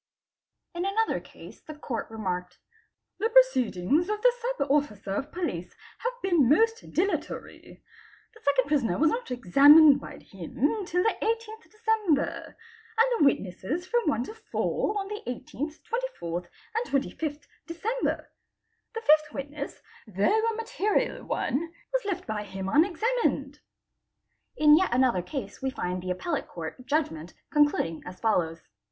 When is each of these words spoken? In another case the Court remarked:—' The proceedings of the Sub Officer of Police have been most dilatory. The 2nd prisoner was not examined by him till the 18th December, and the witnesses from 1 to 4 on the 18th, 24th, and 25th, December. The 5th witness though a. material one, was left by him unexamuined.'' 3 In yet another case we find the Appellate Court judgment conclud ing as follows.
In 0.73 0.83
another 0.83 1.19
case 1.19 1.61
the 1.61 1.75
Court 1.75 2.09
remarked:—' 2.09 2.57
The 3.19 3.29
proceedings 3.29 4.09
of 4.09 4.19
the 4.23 4.33
Sub 4.41 4.71
Officer 4.71 5.13
of 5.13 5.31
Police 5.31 5.75
have 5.99 6.13
been 6.23 6.49
most 6.49 6.91
dilatory. 6.91 7.83
The 8.33 8.39
2nd 8.63 8.65
prisoner 8.65 8.97
was 8.97 9.11
not 9.11 9.29
examined 9.29 10.01
by 10.01 10.17
him 10.17 10.85
till 10.87 11.03
the 11.03 11.15
18th 11.21 11.69
December, 11.69 12.57
and 12.97 13.19
the 13.19 13.25
witnesses 13.25 13.85
from 13.85 14.07
1 14.09 14.23
to 14.23 14.33
4 14.33 14.97
on 14.99 15.07
the 15.07 15.21
18th, 15.27 15.81
24th, 16.19 16.47
and 16.73 16.85
25th, 16.87 17.43
December. 17.67 18.31
The 18.95 19.01
5th 19.01 19.35
witness 19.35 19.83
though 20.07 20.49
a. 20.49 20.55
material 20.55 21.23
one, 21.25 21.73
was 21.93 22.05
left 22.05 22.25
by 22.25 22.41
him 22.43 22.67
unexamuined.'' 22.67 23.59
3 24.57 24.63
In 24.65 24.77
yet 24.79 24.91
another 24.91 25.21
case 25.21 25.61
we 25.61 25.69
find 25.69 26.01
the 26.01 26.09
Appellate 26.09 26.47
Court 26.47 26.87
judgment 26.87 27.35
conclud 27.53 27.85
ing 27.85 28.03
as 28.07 28.19
follows. 28.19 28.63